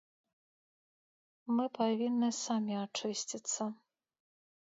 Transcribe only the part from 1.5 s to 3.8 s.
Мы павінны самі ачысціцца.